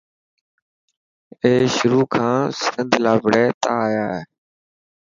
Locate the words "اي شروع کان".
1.41-2.35